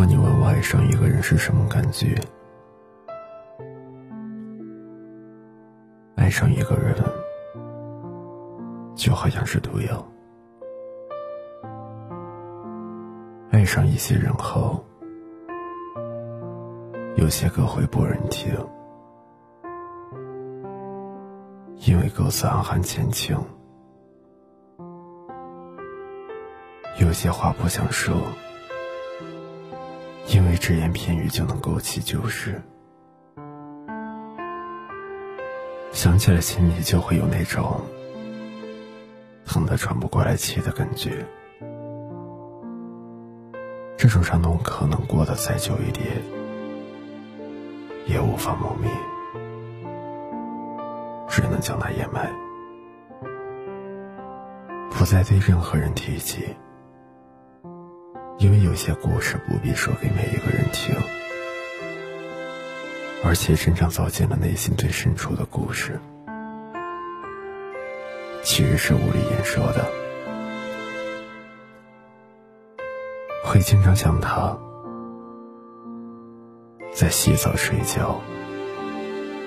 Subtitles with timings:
[0.00, 2.18] 果你问我爱上一个人是什么感觉，
[6.16, 6.96] 爱上一个人
[8.96, 10.02] 就好像是毒药，
[13.50, 14.82] 爱上一些人后，
[17.16, 18.50] 有些歌会不忍听，
[21.86, 23.36] 因为歌词暗含前情，
[26.98, 28.16] 有些话不想说。
[30.32, 32.62] 因为只言片语就能勾起旧事，
[35.90, 37.80] 想起来心里就会有那种
[39.44, 41.26] 疼得喘不过来气的感觉。
[43.96, 46.06] 这种伤痛可能过得再久一点，
[48.06, 48.88] 也无法磨灭，
[51.28, 52.30] 只能将它掩埋，
[54.92, 56.54] 不再对任何人提起。
[58.70, 60.94] 有些故事不必说给每一个人听，
[63.24, 65.98] 而且真正走进了内心最深处的故事，
[68.44, 69.90] 其实是无力言说的。
[73.42, 74.56] 会经常想他，
[76.92, 78.20] 在洗澡、睡觉，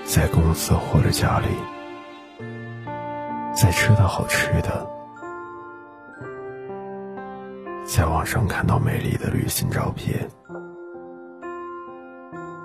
[0.04, 1.48] 在公司或者家里，
[3.56, 4.86] 在吃到好吃的。
[7.96, 10.28] 在网上看到美丽的旅行照片，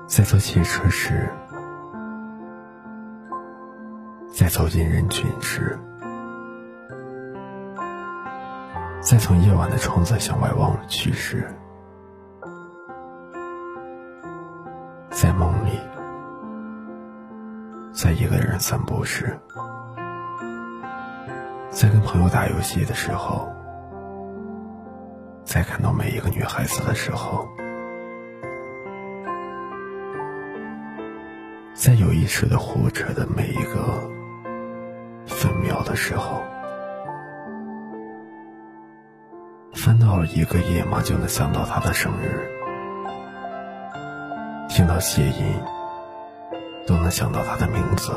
[0.07, 1.31] 在坐汽车时，
[4.33, 5.79] 在走进人群时，
[9.03, 11.47] 在从夜晚的窗子向外望去时，
[15.11, 15.79] 在梦里，
[17.93, 19.39] 在一个人散步时，
[21.69, 23.58] 在跟朋友打游戏的时候。
[25.49, 27.49] 在看到每一个女孩子的时候，
[31.73, 34.07] 在有意识的活着的每一个
[35.27, 36.43] 分秒的时候，
[39.73, 42.47] 翻到了一个页码就能想到她的生日，
[44.69, 45.55] 听到谐音
[46.87, 48.13] 都能想到她的名字。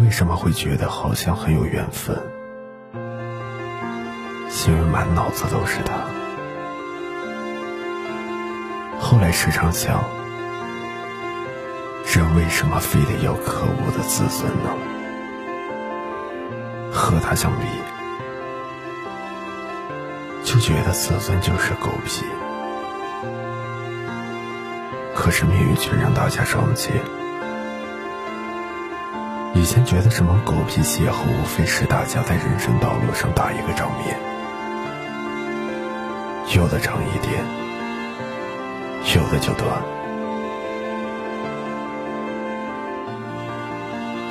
[0.00, 2.20] 为什么会觉得好像很有缘分？
[4.66, 5.94] 因为满脑子都是他。
[8.98, 10.04] 后来时常想，
[12.04, 14.70] 人为什么非得要可恶的自尊呢？
[16.92, 17.66] 和他相比，
[20.44, 22.24] 就觉得自尊就是狗屁。
[25.14, 26.90] 可是命运却让大家双结。
[29.54, 34.18] 以前觉得什么狗屁邂逅，无非是大家在人生道路上打一个照面。
[36.54, 37.44] 有的长一点，
[39.14, 39.82] 有的就短，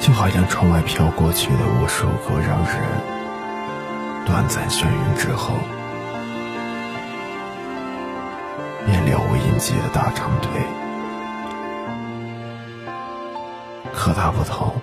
[0.02, 2.82] 就好像窗外飘过去的无数个让人
[4.26, 5.54] 短暂眩晕之后
[8.86, 10.50] 便了无音迹的大长腿。
[13.94, 14.74] 可它不同，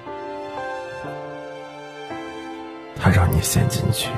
[3.01, 4.09] 它让你陷进去。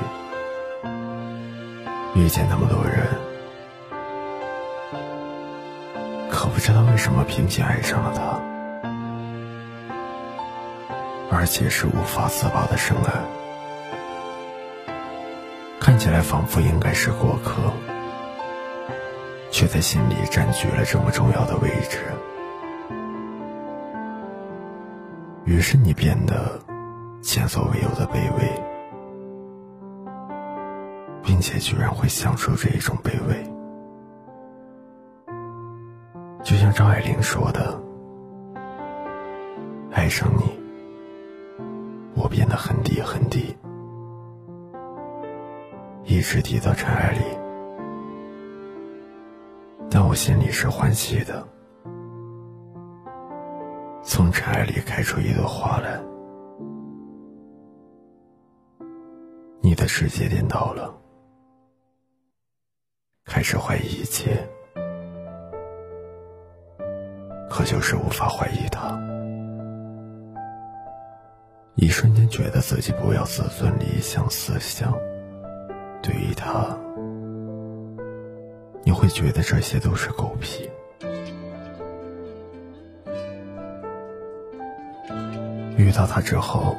[2.17, 3.07] 遇见那么多人，
[6.31, 8.41] 可不知道为什么偏偏爱上了他，
[11.29, 13.13] 而且是无法自拔的深爱。
[15.79, 17.71] 看起来仿佛应该是过客，
[19.51, 21.99] 却在心里占据了这么重要的位置。
[25.45, 26.59] 于是你变得
[27.21, 28.66] 前所未有的卑微。
[31.27, 33.43] 并且居然会享受这一种卑微，
[36.41, 37.77] 就像张爱玲说的
[39.91, 40.57] ：“爱上你，
[42.15, 43.53] 我变得很低很低，
[46.05, 47.19] 一直低到尘埃里，
[49.91, 51.45] 但我心里是欢喜的。
[54.01, 56.01] 从尘埃里开出一朵花来，
[59.59, 60.89] 你的世界颠倒了。”
[63.37, 64.35] 开始怀疑一切，
[67.47, 68.99] 可就是无法怀疑他。
[71.75, 74.91] 一瞬间觉得自己不要自尊、理想、思想，
[76.01, 76.75] 对于他，
[78.83, 80.67] 你会觉得这些都是狗屁。
[85.77, 86.75] 遇到他之后，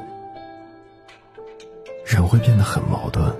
[2.05, 3.33] 人会变得很矛盾，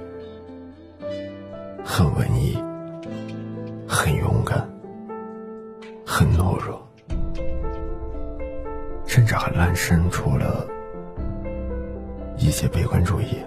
[1.83, 2.57] 很文艺。
[4.01, 4.57] 很勇敢，
[6.05, 6.81] 很懦弱，
[9.05, 10.65] 甚至还滥生出了
[12.37, 13.43] 一些悲观主义，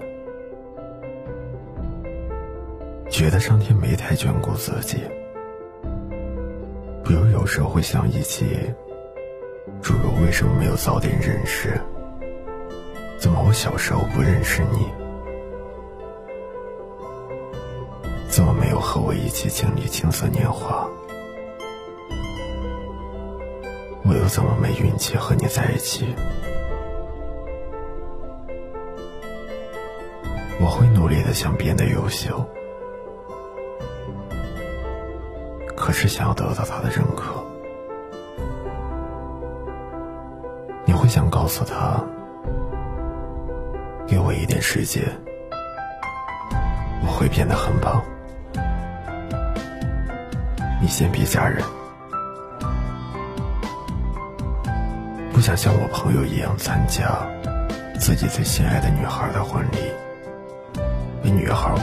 [3.09, 4.99] 觉得上天没太眷顾自己。
[7.03, 8.75] 比如有时候会想一些，
[9.81, 11.81] 诸如为什么没有早点认识？
[13.17, 15.02] 怎么我小时候不认识你？
[18.33, 20.89] 怎么没有和我一起经历青涩年华？
[24.07, 26.07] 我又怎么没运气和你在一起？
[30.59, 32.43] 我会努力的想变得优秀，
[35.77, 37.35] 可是想要得到他的认可，
[40.87, 42.03] 你会想告诉他，
[44.07, 45.05] 给我一点时间，
[47.03, 48.03] 我会变得很棒。
[50.93, 51.65] 先别嫁人，
[55.33, 57.27] 不想像我朋友一样参加
[57.99, 59.79] 自己最心爱的女孩的婚礼。
[61.23, 61.73] 被女孩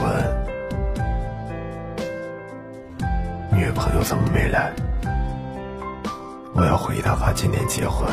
[3.50, 4.72] 女朋友怎么没来？”
[6.54, 8.08] 我要回答她今天结婚。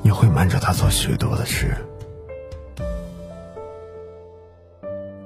[0.00, 1.76] 你会瞒着她做许多的事。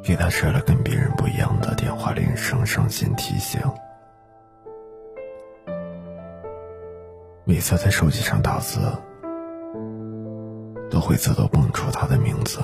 [0.09, 3.61] 给他设了跟别人不一样的电话铃声，上线提醒。
[7.45, 8.79] 每次在手机上打字，
[10.91, 12.59] 都会自动蹦出他的名字，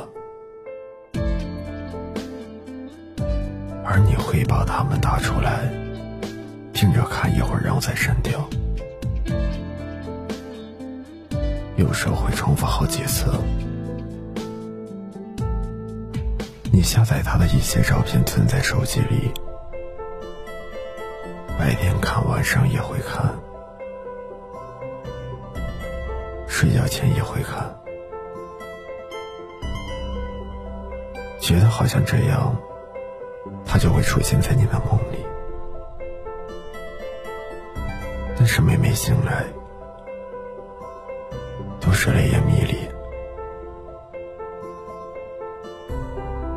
[3.84, 5.70] 而你会把他们打出来，
[6.72, 8.48] 听着看一会儿，然后再删掉。
[11.76, 13.26] 有时候会重复好几次。
[16.74, 19.32] 你下载他的一些照片存在手机里，
[21.56, 23.32] 白天看，晚上也会看，
[26.48, 27.72] 睡觉前也会看，
[31.38, 32.52] 觉得好像这样，
[33.64, 35.24] 他就会出现在你的梦里。
[38.36, 39.44] 但是每每醒来，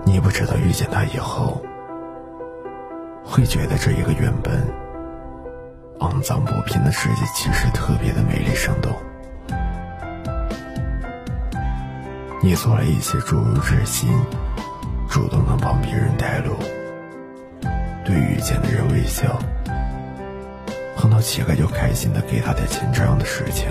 [0.08, 1.62] 你不知道遇见他以后，
[3.26, 4.66] 会觉得这一个原本
[6.00, 8.90] 肮脏不平的世界，其实特别的美丽生动。
[12.42, 14.10] 你做了一些诸如热心、
[15.10, 16.56] 主动的帮别人带路，
[18.06, 19.38] 对遇见的人微笑，
[20.96, 23.70] 碰到乞丐就开心的给他点钱这样的事情，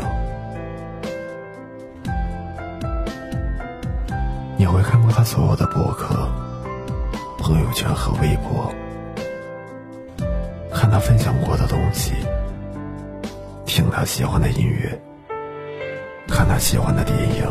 [4.67, 6.29] 你会看过他所有的博客。
[7.39, 8.75] 朋友圈和微博，
[10.75, 12.15] 看他分享过的东西，
[13.65, 15.01] 听他喜欢的音乐，
[16.27, 17.47] 看他喜欢的电影，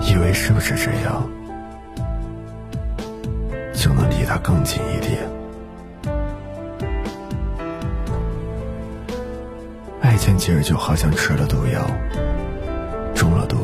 [0.00, 1.22] 以为是不是这样
[3.74, 5.28] 就能离他更近一点？
[10.00, 11.82] 爱情其实就好像吃了毒药，
[13.14, 13.58] 中了毒。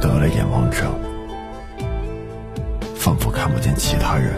[0.00, 0.90] 得了眼盲症，
[2.96, 4.34] 仿佛看不见其他人。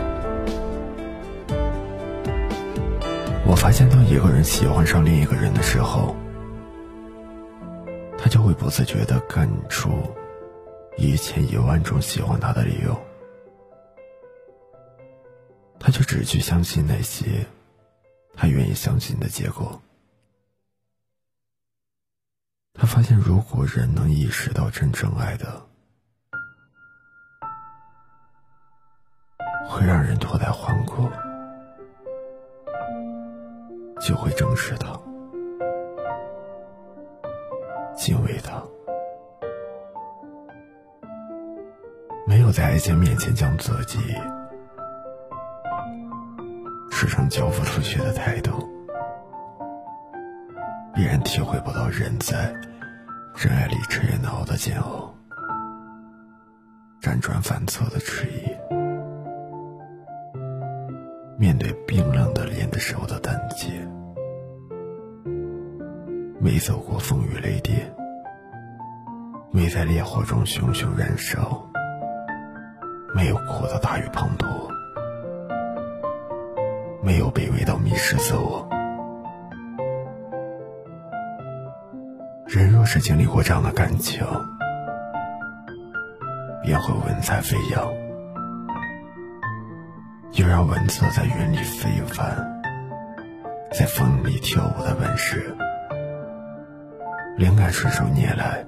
[3.46, 6.16] 我发现，当一个人喜欢上另一个人的时候，
[8.18, 9.90] 他就会不自觉的干出
[10.96, 12.98] 一千一万种喜欢他的理由，
[15.78, 17.46] 他就只去相信那些
[18.34, 19.80] 他愿意相信的结果。
[22.74, 25.62] 他发现，如果人能意识到真正爱的，
[29.68, 31.08] 会让人脱胎换骨，
[34.00, 34.98] 就会正视他，
[37.94, 38.60] 敬畏他，
[42.26, 43.98] 没有在爱情面前将自己
[46.90, 48.71] 时常交付出去的态度。
[51.02, 52.54] 依然体会不到人在
[53.34, 55.12] 真爱里吃也熬的煎熬，
[57.00, 58.46] 辗转反侧的迟疑，
[61.36, 63.68] 面对冰冷的脸的时候的胆怯，
[66.38, 67.92] 没走过风雨雷电，
[69.50, 71.68] 没在烈火中熊熊燃烧，
[73.12, 74.70] 没有哭到大雨滂沱，
[77.02, 78.68] 没有卑微到迷失自我。
[82.94, 84.22] 是经历过这样的感情，
[86.62, 87.88] 便会文采飞扬；
[90.32, 92.36] 又让文字在云里飞帆，
[93.70, 95.56] 在风里跳舞的本事。
[97.38, 98.62] 灵感顺手拈来，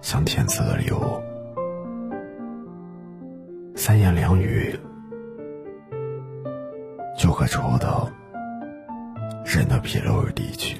[0.00, 1.22] 像天赐的礼物。
[3.76, 4.76] 三言两语，
[7.16, 8.10] 就可戳到
[9.44, 10.78] 人的皮肉而离去。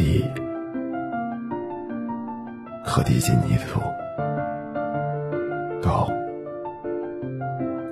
[0.00, 0.24] 地
[2.82, 3.80] 可滴进泥土，
[5.82, 6.08] 高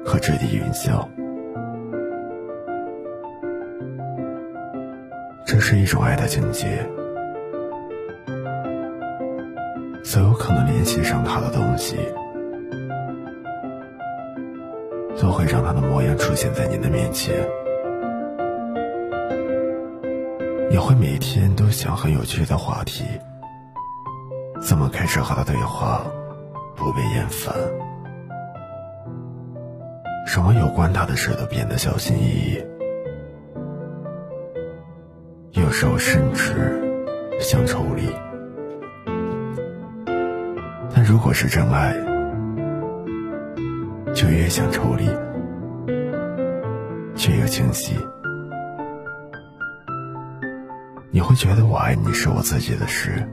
[0.07, 1.07] 可直抵云霄。
[5.45, 6.67] 这是一种爱的境界，
[10.03, 11.97] 所有可能联系上他的东西，
[15.21, 17.35] 都会让他的模样出现在你的面前。
[20.71, 23.05] 你会每天都想很有趣的话题，
[24.61, 26.05] 怎么开始和他对话
[26.77, 27.55] 不被厌烦？
[30.27, 32.63] 什么有关他的事都变得小心翼翼，
[35.53, 36.83] 有时候甚至
[37.41, 38.03] 想抽离。
[40.95, 41.95] 但如果是真爱，
[44.15, 45.09] 就越想抽离，
[47.17, 47.95] 却又清晰。
[51.11, 53.27] 你会觉得我爱你是我自己的事，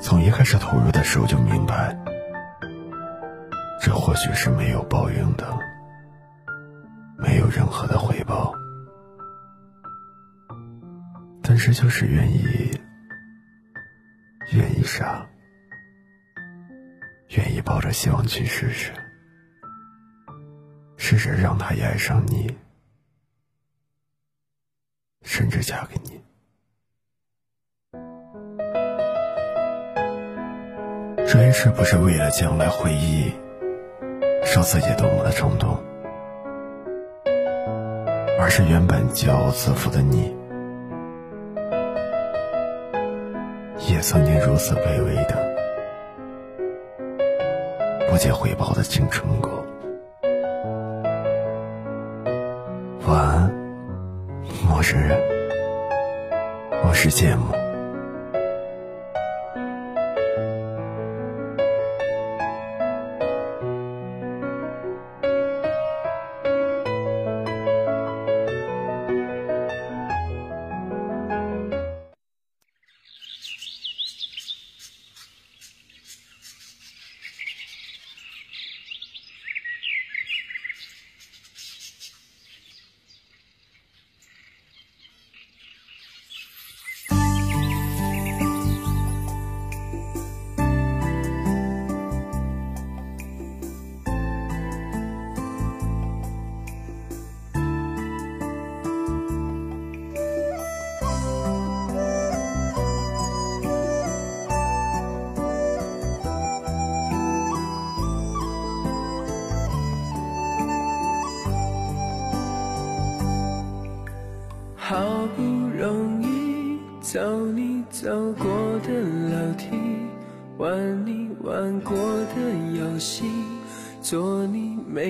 [0.00, 1.98] 从一开始投入的时候就明白，
[3.80, 5.58] 这或许是没有报应的，
[7.18, 8.54] 没有任何的回报，
[11.42, 12.70] 但是就是愿意，
[14.52, 15.26] 愿意傻，
[17.36, 18.92] 愿意抱着希望去试试，
[20.96, 22.56] 试着让他也爱上你。
[25.30, 26.22] 甚至嫁给你，
[31.26, 33.30] 这一世不是为了将来回忆，
[34.42, 35.76] 说自己多么的冲动，
[38.40, 40.34] 而是原本骄傲自负的你，
[43.86, 45.36] 也曾经如此卑微的、
[48.08, 49.62] 不计回报的青春过。
[53.06, 53.57] 晚安。
[54.68, 55.18] 陌生人，
[56.84, 57.57] 我是芥末。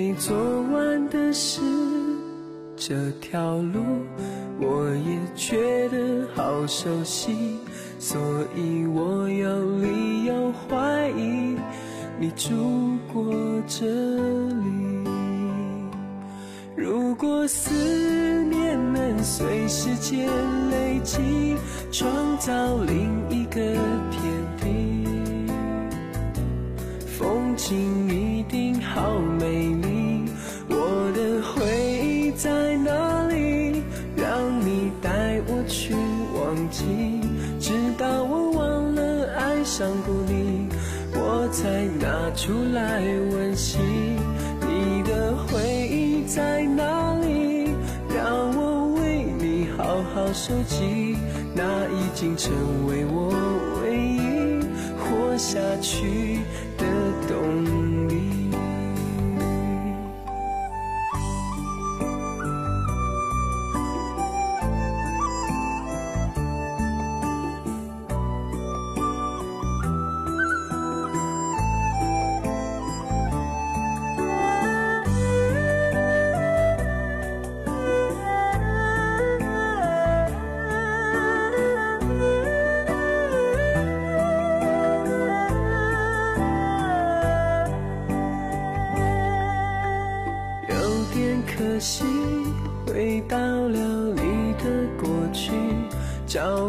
[0.08, 0.34] 你做
[0.72, 1.60] 完的事。
[2.74, 3.82] 这条路
[4.58, 7.58] 我也觉得好熟悉，
[7.98, 8.18] 所
[8.56, 11.54] 以我有理由怀疑
[12.18, 13.22] 你住过
[13.66, 15.04] 这里。
[16.74, 17.74] 如果思
[18.44, 18.68] 念。
[18.90, 20.28] 能随时间
[20.70, 21.56] 累积，
[21.92, 23.60] 创造另一个
[36.78, 37.20] 忘记，
[37.58, 40.68] 直到我忘了爱上过你，
[41.12, 43.78] 我才拿出来温习。
[44.60, 47.70] 你的回忆在哪里？
[48.14, 51.16] 让我为你好好收集，
[51.54, 52.52] 那已经成
[52.86, 53.32] 为我
[53.82, 54.60] 唯一
[54.98, 56.27] 活下去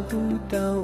[0.10, 0.18] 不
[0.50, 0.79] 到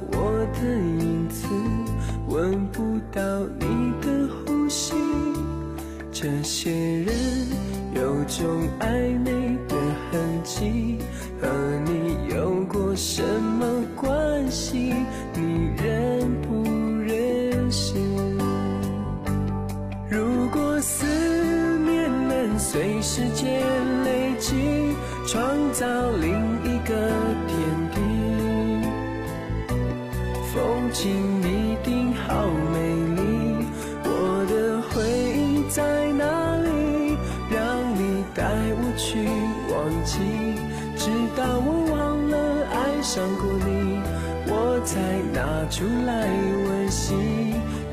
[45.75, 46.25] 出来
[46.69, 47.13] 温习。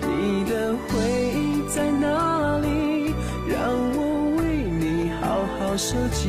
[0.03, 1.01] 你的回
[1.35, 3.12] 忆在哪里？
[3.49, 3.59] 让
[3.97, 6.29] 我为你好好收集，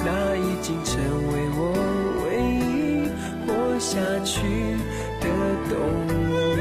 [0.00, 1.72] 那已经成为我
[2.20, 3.08] 唯一
[3.46, 3.48] 活
[3.78, 4.36] 下去
[5.22, 5.26] 的
[5.70, 5.72] 动
[6.58, 6.60] 力。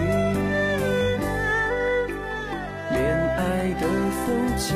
[2.91, 2.95] 恋
[3.35, 3.83] 爱的
[4.23, 4.25] 风
[4.55, 4.71] 景，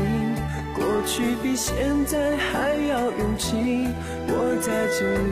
[0.76, 1.74] 过去比现
[2.06, 3.88] 在还要拥挤。
[4.28, 4.68] 我在
[5.00, 5.32] 这里，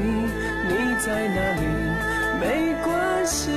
[0.70, 0.72] 你
[1.06, 1.64] 在哪里？
[2.40, 3.52] 没关系。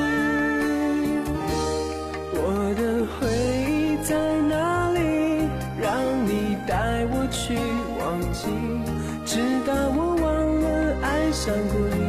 [11.49, 12.05] 想过你，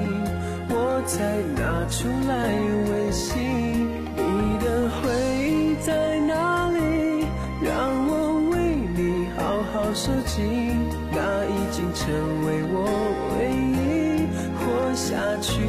[0.68, 1.16] 我才
[1.56, 2.52] 拿出来
[2.92, 3.40] 温习。
[3.40, 4.68] 你的
[5.00, 5.00] 回
[5.48, 7.24] 忆在哪里？
[7.64, 7.72] 让
[8.10, 8.12] 我
[8.52, 10.44] 为你好好收集，
[11.14, 12.12] 那已经成
[12.46, 12.84] 为我
[13.32, 13.48] 唯
[13.80, 14.28] 一
[14.60, 15.64] 活下去